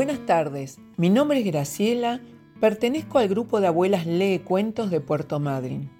Buenas 0.00 0.24
tardes, 0.24 0.78
mi 0.96 1.10
nombre 1.10 1.40
es 1.40 1.44
Graciela, 1.44 2.22
pertenezco 2.58 3.18
al 3.18 3.28
grupo 3.28 3.60
de 3.60 3.66
abuelas 3.66 4.06
Lee 4.06 4.38
Cuentos 4.38 4.90
de 4.90 5.02
Puerto 5.02 5.40
Madryn. 5.40 5.90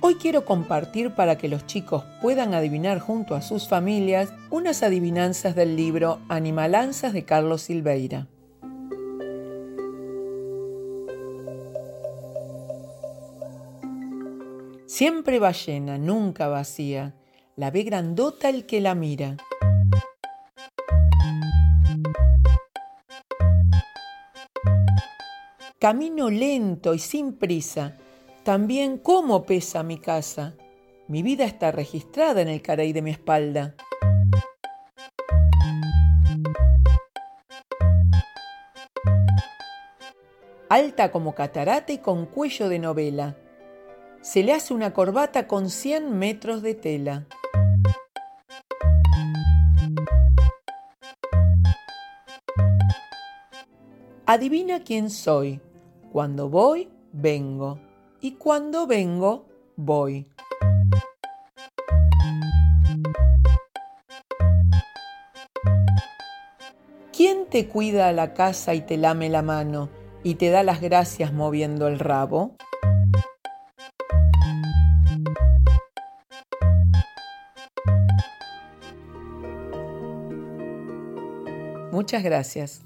Hoy 0.00 0.14
quiero 0.14 0.44
compartir 0.44 1.10
para 1.16 1.36
que 1.36 1.48
los 1.48 1.66
chicos 1.66 2.04
puedan 2.22 2.54
adivinar 2.54 3.00
junto 3.00 3.34
a 3.34 3.42
sus 3.42 3.68
familias 3.68 4.32
unas 4.48 4.84
adivinanzas 4.84 5.56
del 5.56 5.74
libro 5.74 6.20
Animalanzas 6.28 7.12
de 7.12 7.24
Carlos 7.24 7.62
Silveira. 7.62 8.28
Siempre 14.86 15.40
va 15.40 15.50
llena, 15.50 15.98
nunca 15.98 16.46
vacía, 16.46 17.16
la 17.56 17.72
ve 17.72 17.82
grandota 17.82 18.50
el 18.50 18.66
que 18.66 18.80
la 18.80 18.94
mira. 18.94 19.36
Camino 25.86 26.30
lento 26.30 26.94
y 26.94 26.98
sin 26.98 27.34
prisa. 27.34 27.96
También 28.42 28.98
cómo 28.98 29.46
pesa 29.46 29.84
mi 29.84 29.98
casa. 29.98 30.54
Mi 31.06 31.22
vida 31.22 31.44
está 31.44 31.70
registrada 31.70 32.40
en 32.40 32.48
el 32.48 32.60
caray 32.60 32.92
de 32.92 33.02
mi 33.02 33.12
espalda. 33.12 33.76
Alta 40.68 41.12
como 41.12 41.36
catarata 41.36 41.92
y 41.92 41.98
con 41.98 42.26
cuello 42.26 42.68
de 42.68 42.80
novela. 42.80 43.36
Se 44.22 44.42
le 44.42 44.54
hace 44.54 44.74
una 44.74 44.92
corbata 44.92 45.46
con 45.46 45.70
100 45.70 46.18
metros 46.18 46.62
de 46.62 46.74
tela. 46.74 47.26
Adivina 54.26 54.82
quién 54.82 55.10
soy. 55.10 55.60
Cuando 56.16 56.48
voy, 56.48 56.88
vengo. 57.12 57.78
Y 58.22 58.36
cuando 58.36 58.86
vengo, 58.86 59.44
voy. 59.76 60.26
¿Quién 67.14 67.44
te 67.50 67.68
cuida 67.68 68.10
la 68.12 68.32
casa 68.32 68.72
y 68.72 68.80
te 68.80 68.96
lame 68.96 69.28
la 69.28 69.42
mano 69.42 69.90
y 70.22 70.36
te 70.36 70.48
da 70.48 70.62
las 70.62 70.80
gracias 70.80 71.34
moviendo 71.34 71.86
el 71.86 71.98
rabo? 71.98 72.56
Muchas 81.92 82.22
gracias. 82.22 82.85